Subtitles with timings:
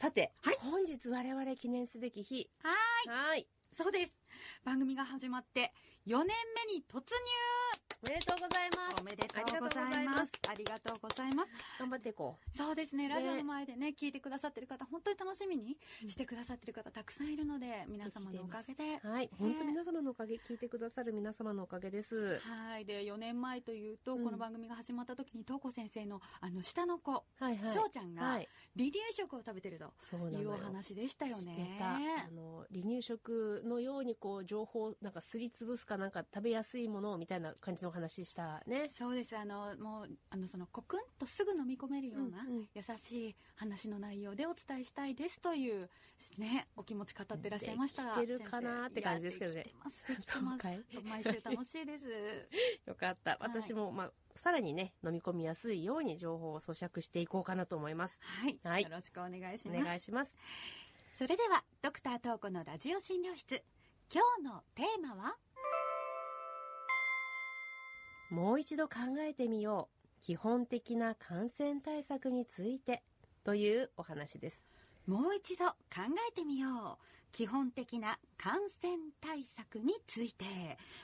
[0.00, 2.48] さて、はい本日我々記念すべき日。
[2.62, 3.28] はーい。
[3.32, 3.46] はい。
[3.70, 4.14] そうです。
[4.64, 5.74] 番組が始まって
[6.06, 6.28] 4年
[6.66, 7.59] 目に突入
[8.02, 8.96] おめでとうございます。
[8.98, 10.32] おめでとうございます。
[10.48, 11.50] ありがとうございます。
[11.78, 15.76] 頑張っていこそうですね、ラジオの前でね、聞いてくださってる方、本当に楽しみに
[16.08, 19.00] してくださってる方たくさんいるので、皆様のおかげで。
[19.04, 19.06] う。
[19.06, 19.28] はい。
[19.38, 22.38] 本当に皆様のおかげ、聞いてくださる皆様のおかげです。
[22.38, 22.86] はい。
[22.86, 27.22] で、4年前というと、うんこの番組が始まった時に、東子先生の、あの、下の子。
[27.38, 28.48] 翔ちゃんがはい。
[28.78, 29.92] 離乳食を食べてると。
[30.16, 31.76] いうお話でしたよね。
[31.78, 31.98] たあ
[32.34, 39.36] の離乳食のようにこう情報なんかすりつぶすかなんか食べやすいものをみたいな感じのお話したねそうです。
[39.36, 42.44] あの、もう、あの、その、コクンとすぐ飲み込めるような、
[42.74, 45.90] 優しい話の内容でお伝えしたいですという、
[46.38, 48.16] ね、お気持ち語ってらっしゃいました。
[48.16, 50.04] できてるかなって感じですけどねてます。
[50.06, 50.64] てます。
[51.04, 52.06] 毎週楽しいです。
[52.86, 58.58] よかった私も、まあさらにね飲み込みやすいように情報を咀嚼していこうかなと思いますはい。
[58.62, 59.84] はいよろしくお願いしおます。
[59.84, 60.38] 願いします
[61.18, 63.62] それでは、ドクタートーコのラジオ診療室。
[64.12, 65.36] 今日のテーマは？
[68.30, 73.02] もう一度考えてみよう基本的な感染対策について
[73.44, 74.64] というお話です
[75.06, 75.74] もう一度考
[76.28, 77.04] えてみよう。
[77.32, 80.44] 基本的な感染対策について。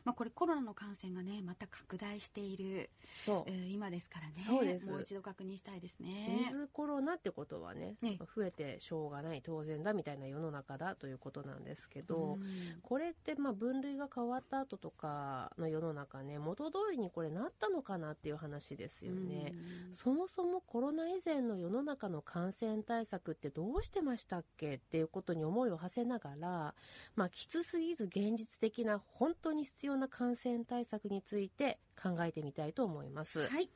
[0.05, 2.89] まあこれコロナの感染がね、また拡大している、
[3.25, 4.35] そうえー今ですからね。
[4.39, 6.51] そうですもう一度確認したいですウねィ。
[6.51, 12.47] ズコロナってことはねええ増えてしょうがない当然だみたいな世の中だということなんですけど、うん
[12.83, 19.55] これってまあ分類が変わった後とかの世の中ね元通りにこれなったのかなっていう話ですよね。
[19.93, 26.75] そもそもコロナ以前の世の中の感染対策ってどうしてましたっけっていうことに思いを馳せながら、
[27.15, 33.49] まあ、きつすぎず現実的な本当に必要な感染対策について考えてみたいと思います。
[33.49, 33.69] はい。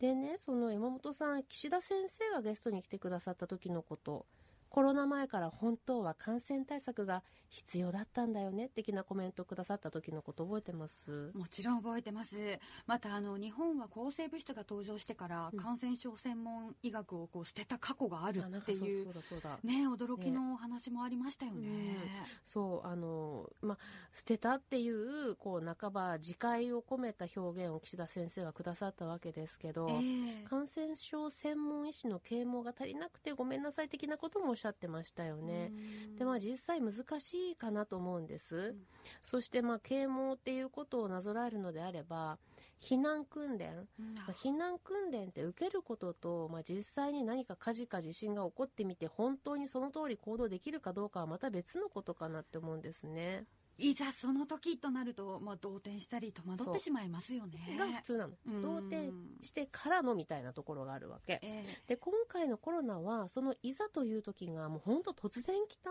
[0.00, 4.26] でねその山本さん岸田先生がゲストに来てくださった時のこと
[4.74, 11.30] コロナ前から本当は感染対策が必要だったんだよね的なコメントをくださった時のこと覚えてます？
[11.32, 12.58] もちろん覚えてます。
[12.84, 15.60] またあの日本は抗生物質が登場してから、うん。
[15.60, 19.58] 感染症専門医学をこう捨てた過去があるっていうそうだそうだ。
[19.62, 21.96] ね驚きのお話もありましたよね。
[22.44, 23.78] そうあのまあ
[24.12, 30.44] 捨てたっていうこう半ば自戒を込めた表現を岸田先生はくださったわけですけど、ええ。
[30.48, 35.72] 感染症専門医師の啓蒙が足りなくてごめんなさい的なこともおっしゃってましたよね。
[36.08, 36.16] うん。
[36.16, 38.76] でまあ実際難しいかなと思うんです、ん
[39.22, 42.38] そしてまあ啓蒙っていうことをなぞらえるのであれば
[42.80, 44.14] 避難訓練、うん。
[44.14, 53.44] まあ避難訓練って受けることと、まあ、実際に何か火事か地震が起こってみて本当にその通り行動できるかどうかはまた別のことかなって思うんですね
[53.78, 57.76] いざその時となると、まあ、動転したり戸惑ってしまいますよね。
[57.78, 58.34] が普通なの。
[58.46, 58.62] うん。
[58.62, 59.10] 動転
[59.42, 61.40] してからのみたいなところがあるわけ。
[61.42, 61.64] え。
[61.86, 65.90] で今回のコロナはそのいざという時がもう本当突然来た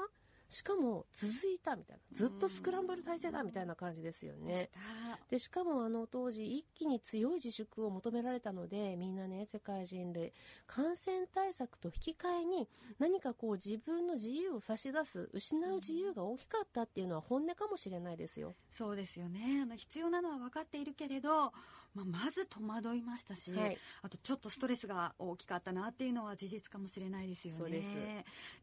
[0.54, 4.70] しかも続いたみたいなずっとスクランブル体制だみたいな感じですよえね。
[5.30, 10.32] でしかもあの当時一気に強い自粛を求められたのでみんなね世界人類
[10.68, 12.70] 感染対策と引き換えに
[13.00, 18.54] 何かこう自分の自由を差し出す失う自由が大きかったっていうのは本音かもしれないですよ。
[18.70, 21.52] そうですよねあの必要なのは分かっているけれど、
[21.94, 23.78] まあ、まず戸惑いましたし、はい。
[24.02, 27.72] あとちょっとストレスが大きかったなっていうのは事実かもしれないですよね。
[27.72, 27.92] です。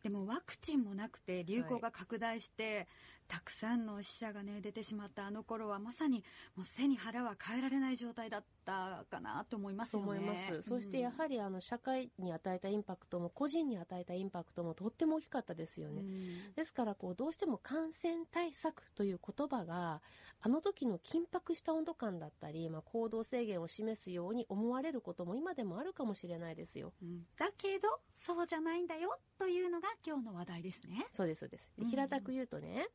[0.03, 2.87] でもワクチンもなくて流行が拡大して、
[3.31, 6.25] たくさんの死者がね出てしまったあの頃はまさに
[6.57, 10.05] もう背に腹は変えられない状態だったかなと思いますよね。
[10.05, 16.55] 思います、そしてやはりあの社会に与えたインパクトも個人に与えたインパクトもとっても大きかったですよね、うん。
[16.55, 20.03] ですからこうどうしても感染対策という言葉が
[20.41, 26.93] あの時の緊迫した温度感だったり、まあ、行動制限を示すように思われることも今でもあるかもしれないですよ。
[27.01, 27.27] うん。
[27.37, 31.07] だけどそうじゃないんだよというのが今日の話題ですね。
[31.13, 31.71] そうですそうです。
[31.91, 32.89] 平たく言うとね、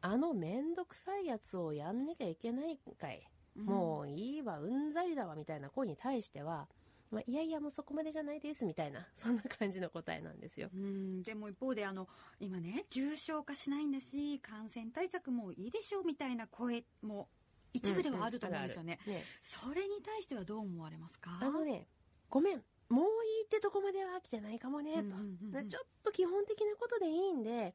[0.00, 6.68] あのめんどくさいやつをやんなきゃいけないんかい、もういいわうんざりだわみたいな声に対しては、
[7.10, 10.68] まあ、いやいやもうそこまでじゃないですみたいな そんな感じの答えなんですよ。
[10.74, 12.08] うんでも一方であの
[12.40, 17.28] 今ね重症化しないんだし感染対策もいいでしょうみたいな声も
[17.72, 18.98] 一部ではあると思うんですよね。
[19.02, 19.20] あるある。
[19.20, 19.24] ね。
[19.40, 21.38] それに対してはどう思われますか？
[21.40, 21.88] あのね
[22.28, 22.64] ごめん。
[22.90, 25.68] もういいってとこまでは来てないかもねと、うんうんうんうん。
[25.68, 27.74] ちょっと基本的なことでいいんで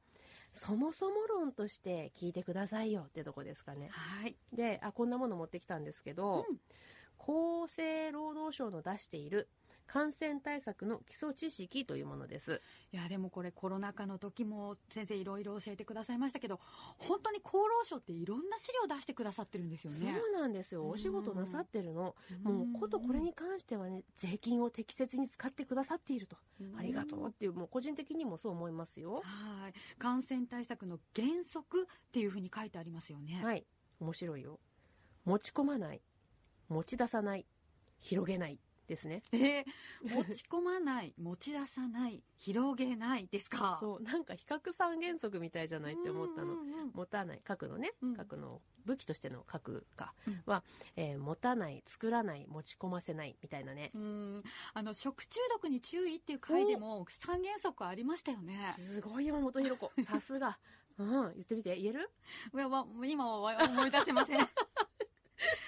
[0.53, 3.89] そもそも論として聞いてくださいよってとこですかね。
[3.91, 4.35] はい。
[4.53, 6.57] であこんなもの持ってきたんですけど、うん
[7.19, 9.49] 厚生労働省の出している
[9.91, 12.61] 感染対策の基礎知識というものです。
[12.93, 16.59] いやでもこれコロナ禍の時も先生いろいろ教えてくださいましたけど
[16.99, 20.15] 本当に厚労省っていろんな資料を出してくださってるんですよね。
[20.15, 20.87] そうなんですよ。
[20.87, 22.15] お仕事なさってるの。
[22.43, 26.37] もうことこれに関してはね税金を適切に使ってくださっていると。
[26.77, 29.23] ありがとうっていうもう個人的にもそう思いますよ。
[29.23, 29.73] はい。
[29.97, 33.41] 感染対策の原則っていうふうに書いてありますよね。
[33.43, 33.65] はい。
[33.99, 34.59] 面白いよ。
[35.25, 36.01] 持ち込まない。
[36.67, 37.47] 持ち出さない。
[38.01, 38.59] 広げない
[38.89, 39.21] ですね。
[39.31, 39.65] えー、
[40.03, 43.77] 持ち込まない 持ち出さない広げないですか？
[43.79, 46.55] そうなんか比較三原則みたいじゃないって思ったの、
[46.93, 48.15] 持たない核のね、うん。
[48.15, 50.43] 核の武器としての核かうん。
[50.45, 50.63] は、
[50.95, 53.91] えー持たない作らない持ち込ませないみたいなね。
[53.93, 54.43] うん。
[54.73, 58.57] あの食中毒に注意っていう回でも三原則ありましたよね。
[58.77, 59.91] すごい山本ひろ子。
[60.03, 60.57] さすが。
[60.97, 61.77] うん言ってみて。
[61.77, 62.09] 言える？
[62.53, 64.49] いやま今は思い出せません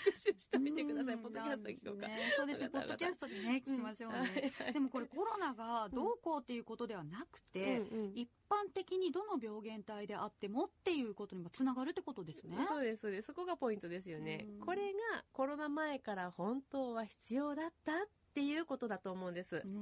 [0.05, 1.15] 復習してみてください。
[1.15, 1.21] うん。
[1.21, 2.69] ポッドキャスト聞こうか、ねそうですね。
[2.69, 4.73] ポッドキャストでね聞きましょうね、うん。
[4.73, 8.11] でもこれコロナがどうこうっていうことではなくて、うんうん。
[8.15, 12.57] 一般的にどの病原体であってもっていうことにもつながるってことですね。
[12.67, 13.27] そうですそうです。
[13.27, 14.45] そこがポイントですよね。
[14.59, 14.65] うん。
[14.65, 17.95] これがコロナ前から本当は必要だったっ
[18.33, 19.61] ていうことだと思うんです。
[19.63, 19.79] うんうんう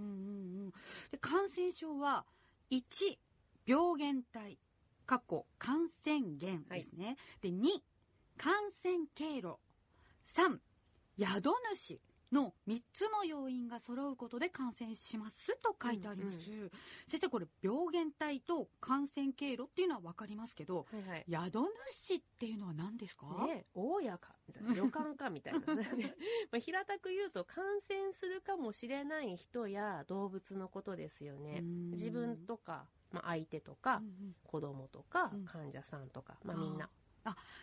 [0.67, 0.73] ん。
[1.11, 2.25] で感染症は
[2.71, 3.17] 1
[3.65, 4.57] 病原体
[5.05, 7.81] かっこ感染源ですね、で2
[8.37, 9.57] 感染経路
[10.35, 10.59] 3
[11.17, 11.41] 宿
[11.75, 11.99] 主
[12.31, 16.71] の3つの要因が揃うことで感染しますと書いてあります、うん
[17.07, 21.25] 先生これ病原体と感染経路っていうのは分かりますけどはいはい。
[21.51, 25.73] 宿主っていうのは何ですか、ね、大家かみたいな旅館かみたいな ま
[26.53, 31.59] あ平たく言うと感染するかもしれない人や動物のことですよね。
[31.59, 31.91] うん。
[31.91, 34.35] 自分とか、まあ、相手とか、うんうん。
[34.43, 35.45] 子供とか、うん。
[35.45, 36.89] 患者さんとか、まあ、みんな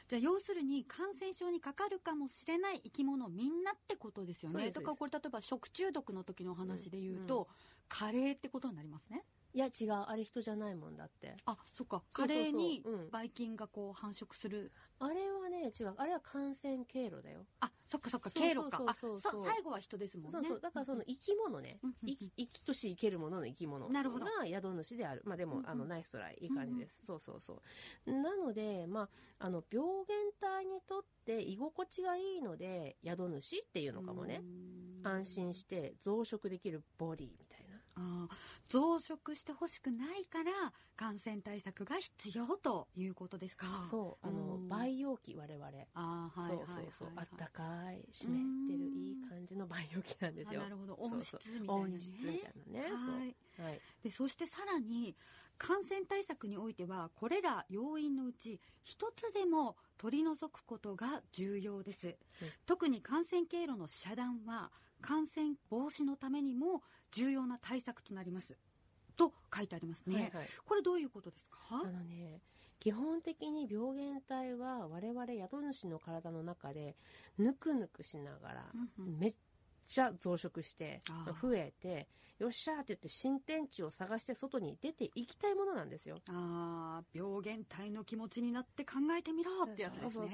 [0.08, 4.70] じゃあ要するに感染症にかかるかもしれない生き物みんなってことですよね。
[4.70, 7.46] だからこれ例えば食中毒の時のお話で言うと、うん。
[7.88, 9.24] カレーってことになりますね。
[9.54, 9.92] いや違う。
[9.92, 11.34] あれ人じゃないもんだって。
[11.46, 12.02] あそっか。
[12.12, 13.10] カレーにうん。
[13.10, 14.70] ばい菌がこう繁殖する。
[14.98, 15.94] あれはね違う。
[15.96, 17.46] あれは感染経路だよ。
[17.60, 18.94] あそっかそっか経路か。
[19.00, 19.20] そう。
[19.20, 20.30] 最後は人ですもんね。
[20.32, 20.60] そうそう。
[20.60, 21.78] だからその生き物ね。
[22.04, 24.24] 生き生きとし生けるものの生き物なるほど。
[24.24, 25.22] が宿主である。
[25.24, 27.62] まあでも、あのナイストライいい感じです、そうそうそ
[28.06, 28.12] う。
[28.12, 34.42] なのでまああの病原体にとって居心地がいいので宿主っていうのかもね。
[35.04, 37.45] 安心して増殖できるボディみ
[37.96, 38.37] あー
[38.69, 43.66] 増殖してほしくないから感染対策が必要ということですか？
[43.90, 44.69] そうあのうん。
[44.69, 45.66] 培養器我々。
[45.94, 48.31] あーはいそうはいはいそうそう、はいあったかい湿っ
[48.69, 50.60] てるいい感じの培養器なんですよ。
[50.60, 50.94] あなるほど。
[50.98, 51.93] 温室みたいなね。
[51.94, 53.81] 温室みたいなね、はい。
[54.02, 55.16] でそしてさらに
[55.58, 62.16] 感染対策においてはこれら要因のうち一つでも取り除くことが重要です、うん。
[62.66, 64.70] 特に感染経路の遮断は
[65.06, 66.82] 感染防止のためにも
[67.12, 68.56] 重要な対策となります。
[69.16, 70.46] と書いてありますね、はいはい。
[70.64, 71.58] これどういうことですか？
[71.70, 72.40] あのね
[72.78, 76.94] 基本的に病原体は我々宿主の体の中で
[77.38, 78.66] ぬくぬくしながら
[78.98, 79.18] うんうん。
[79.18, 79.34] めっ
[79.86, 81.02] ちゃ増殖して
[81.40, 86.18] 増えてよっしゃーって言って新天地を探して外に出ていきたいものなんですよ。
[86.28, 90.26] あー病原体の気持ちになって考えてみろってやつですね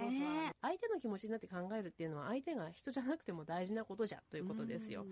[0.61, 5.05] 相手の気持ちになって考えるっていうのは相手が人じゃなくても大事なことじゃということですよ。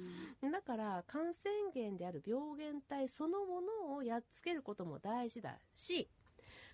[0.43, 6.09] だから感染源である病原体そのものをやっつけることも大事だし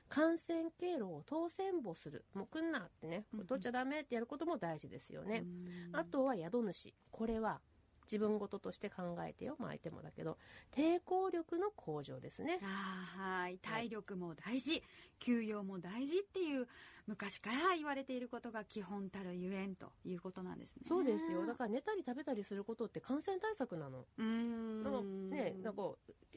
[0.09, 2.25] 感染経路を当選簿する。
[2.35, 3.25] もう来んなってね。
[3.49, 5.45] 取っちゃダメってやることも大事ですよね、
[5.91, 5.97] うん。
[5.97, 6.95] あとは宿主。
[7.11, 7.61] これは
[8.07, 10.39] 自分事として考えてよ、まあ、相手もだけど。
[10.73, 12.59] 抵抗力の向上ですね。
[12.63, 13.59] はい。
[13.59, 14.83] 体力も大事、
[15.19, 16.67] 休養も大事っていう
[17.07, 20.83] 昔から言われていることが基本たるゆえんということなんですね。
[20.89, 21.47] そうですよ。
[21.47, 24.07] だから寝たり食べたりすることって感染対策なの。
[24.19, 24.83] うーん。
[24.83, 25.83] なねなんか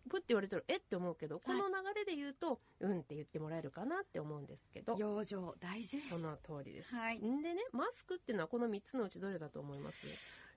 [0.09, 4.95] プッて言われたらえって思うけどこの流れで言うと、うんって言ってもらえるかなって思うんですけど。
[4.97, 6.09] 養生大事です。
[6.09, 7.17] その通りです、はい。
[7.19, 10.05] んでねマスクっていうのはこの3つのうちどれだと思います？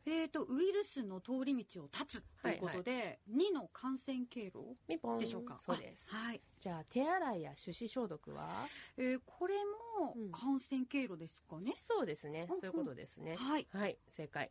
[0.05, 4.77] えー、とウイルスの通り道を断つということで、2の感染経路
[5.21, 5.59] でしょうか？
[5.61, 6.09] そうです。
[6.13, 8.49] あはい、じゃあ手洗いや手指消毒は、
[8.97, 10.33] えーこれもうん。
[10.33, 12.47] 感染経路ですかね、そうですね。
[12.51, 13.67] うんそういうことですね、はい。
[13.71, 13.97] はい。
[14.09, 14.51] 正解。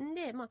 [0.00, 0.50] んでまあ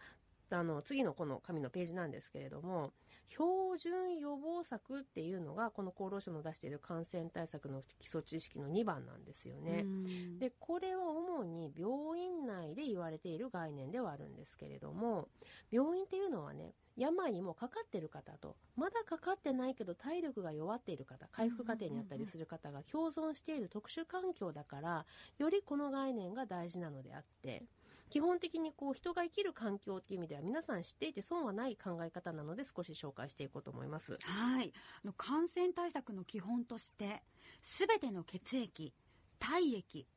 [0.55, 2.91] あの次のこの紙のページなんですけれども
[3.27, 9.84] 標準予防策っていうのがこの厚労省の出している感染対策の基礎知識の2番なんですよね。
[9.86, 15.27] うんでこれは主に病院内で言われている概念ではあるんですけれども
[15.70, 25.05] 病院っていうのはね病にもかかってる方とまだかかってないけど体力が弱っている方回復過程にあったりする方が共存している特殊環境だから
[25.38, 27.63] よりこの概念が大事なのであって
[28.12, 34.18] 基本的にこう人が生きる環境っていう意味では皆さん知っていて損はない考え方なので少し紹介していこうと思います。
[34.22, 34.74] はい。
[35.03, 37.24] あの感染対策の基本として
[37.62, 38.94] 全ての血液
[39.39, 40.08] 体液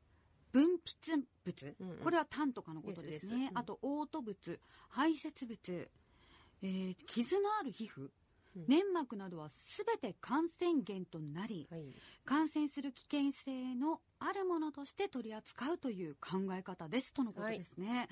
[0.50, 1.96] 分泌物、うんうん。
[1.98, 3.32] これは痰とかのことですですです。
[3.32, 3.40] うん。
[3.42, 5.88] ねあと嘔吐物排泄物、
[6.62, 8.10] えー傷のある皮膚、
[8.56, 8.66] うん。
[8.66, 11.84] 粘膜などは全て感染源となりはい。
[12.24, 18.08] 感染する危険性のあるものとして取り扱うという考え方ですとのことですね、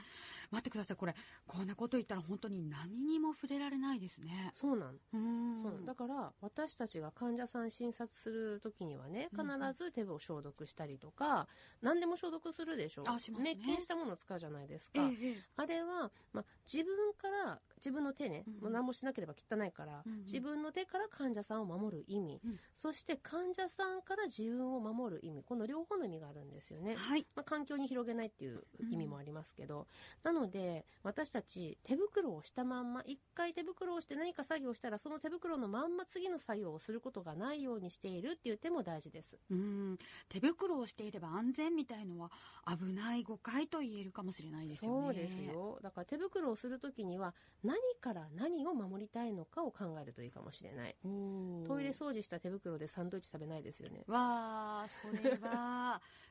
[0.51, 0.97] 待ってください。
[0.97, 1.15] これ
[1.47, 4.51] こんなこと言ったら本当に何にも触れられないですね。
[4.53, 4.91] そうなん。
[4.91, 5.63] うーん。
[5.63, 9.73] そうだから私たちが患者さん診察する時にはね必うんうん。
[9.75, 11.49] ず手を消毒したりとか、
[11.81, 13.55] 何でも消毒するでしょあしますね。
[13.55, 15.37] 滅菌したものを使うじゃないですえか、えええ。
[15.57, 18.61] あれは、まあ、自分から自分の手ね、うんうん。
[18.63, 20.19] もう何もしなければ汚いから、うんうん。
[20.25, 22.59] 自分の手から患者さんを守る意味、うん。
[22.75, 25.43] そして患者さんから自分を守る意味。
[25.43, 26.95] この両方の意味があるんですよね。
[26.97, 27.27] はい。
[27.35, 29.87] まあ、環境に広げないっていう意味もありますけど、
[30.23, 39.39] なので私たち手袋をしたまんま一回手袋をして何か作業したらその手袋のまんま次の作業をすることがないようにしているっていう手も大事です。
[39.51, 39.99] うん。
[40.29, 42.31] 手袋をしていれば安全みたいのは
[42.67, 45.07] 危ない誤解と言えるかもしれないですよね。
[45.07, 45.79] そうですよ。
[45.83, 50.97] だから手袋をする時には何から何を守りたいのかを考えるといいかもしれない。
[51.03, 54.05] トイレ掃除した手袋でサンドイッチ食べないですよね。
[54.07, 55.82] わあそれは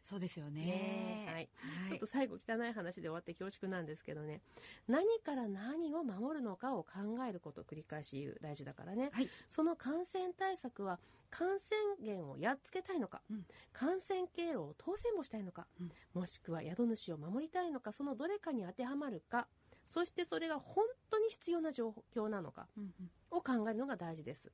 [0.04, 1.26] そうですよね。
[1.28, 1.36] はい。
[1.36, 1.50] はい。
[1.90, 4.42] ちょっと最後汚い話で終わって恐縮なんですけどね。
[4.88, 6.90] 何から何を守るのかを考
[7.28, 9.30] えることを繰り返し言う大事だからね、はい。
[9.50, 13.46] その感染対策は感染源をやっつけたいのか、うん。
[13.72, 15.68] 感染経路を当選もしたいのか、
[16.14, 19.48] もしくは宿主を守りたいのかそのどれかに当てはまるか
[19.90, 23.12] そしてそれが本当に必要な状況なのかうんうん。
[23.32, 24.52] を考えるのが大事です。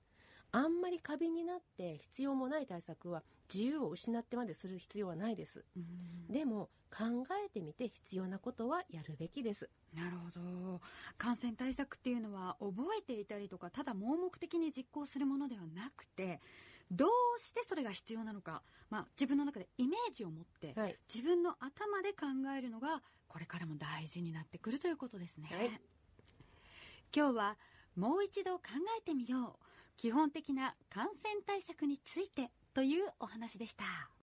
[0.51, 3.24] あんまり過敏になって必要もない対策は
[3.54, 5.63] 自由を失ってまでする必要はないです。
[5.75, 6.34] うん。
[6.34, 7.06] でも考
[7.46, 9.70] えてみて必要なことはやるべきです。
[9.94, 10.82] なるほど。
[11.18, 16.39] 感染対策っていうのは覚えていたりとかただ盲目的に実行するものではなくて
[16.92, 20.96] どうしてそれが必要なのか、まあ、自分の中でイメージを持って、はい。
[21.13, 22.27] 自分の頭で考
[22.58, 25.70] えるのがこれからも大事になってくるということですね、はい。
[27.16, 27.58] 今日は
[27.96, 28.63] もう一度考
[28.98, 29.68] えてみよう。
[29.98, 34.12] 基本的な感染対策についてというお話でした。